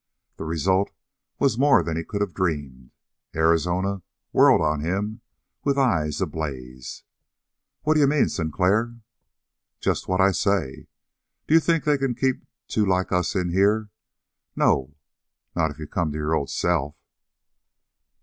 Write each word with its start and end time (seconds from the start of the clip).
The 0.37 0.45
result 0.45 0.89
was 1.37 1.59
more 1.59 1.83
than 1.83 1.95
he 1.95 2.03
could 2.03 2.21
have 2.21 2.33
dreamed. 2.33 2.89
Arizona 3.35 4.01
whirled 4.31 4.59
on 4.59 4.79
him 4.79 5.21
with 5.63 5.77
eyes 5.77 6.19
ablaze. 6.19 7.03
"What 7.83 7.93
d'you 7.93 8.07
mean, 8.07 8.27
Sinclair?" 8.27 8.95
"Just 9.79 10.07
what 10.07 10.19
I 10.19 10.31
say. 10.31 10.87
D'you 11.45 11.59
think 11.59 11.83
they 11.83 11.99
can 11.99 12.15
keep 12.15 12.43
two 12.67 12.83
like 12.83 13.11
us 13.11 13.35
in 13.35 13.51
here? 13.51 13.91
No, 14.55 14.95
not 15.55 15.69
if 15.69 15.77
you 15.77 15.85
come 15.85 16.11
to 16.13 16.17
your 16.17 16.33
old 16.33 16.49
self." 16.49 16.95